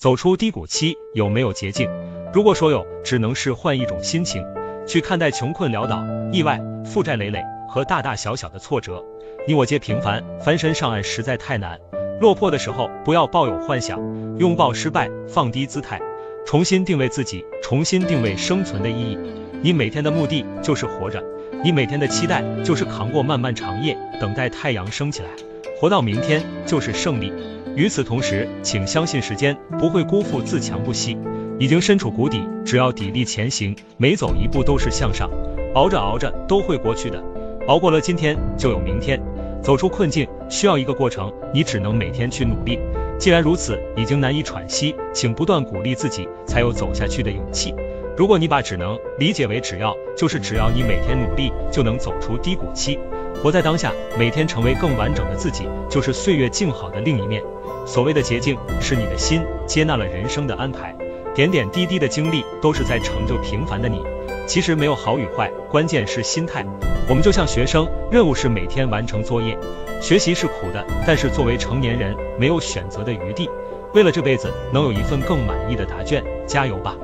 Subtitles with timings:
[0.00, 1.90] 走出低谷期有没有捷径？
[2.32, 4.42] 如果说有，只能是换一种心情
[4.86, 9.04] 去看待穷困潦倒、意外、负债累累和大大小小的挫折。
[9.46, 11.78] 你我皆平凡，翻身上岸实在太难。
[12.18, 14.00] 落魄的时候，不要抱有幻想，
[14.38, 16.00] 拥抱失败，放低姿态，
[16.46, 19.18] 重新定位自己，重新定位生存的意义。
[19.60, 21.22] 你每天的目的就是活着，
[21.62, 25.28] 你每天的期待就是扛过漫漫长夜，等待太阳升起来。
[25.78, 27.30] 活到明天就是胜利。
[27.76, 31.16] 与此同时，请相信时间不会辜负自强不息。
[31.58, 35.30] 已经身处谷底，只要砥砺前行，每走一步都是向上。
[35.74, 37.22] 熬着熬着都会过去的，
[37.68, 39.20] 熬过了今天就有明天。
[39.62, 42.78] 走出困境需要一个过程，你只能每天去努力。
[43.18, 47.74] 既然如此，已经难以喘息，请不断鼓励自己，才有走下去的勇气。
[48.16, 52.98] 如果你把只能理解为只要，就是只要你每天努力，就能走出低谷期。
[53.42, 57.42] 活在当下，每天成为更完整的自己，就是岁月静好的另一面。
[57.86, 60.96] 所谓的捷径，是你的心接纳了人生的安排，
[61.34, 64.02] 点点滴滴的经历都是在成就平凡的你。
[64.46, 66.64] 其实没有好与坏，关键是心态。
[67.08, 69.56] 我们就像学生，任务是每天完成作业，
[70.00, 73.48] 学习是苦的，但是作为成年人，没有选择的余地。
[73.94, 76.96] 为了这辈子能有一份更满意的答卷，加油吧！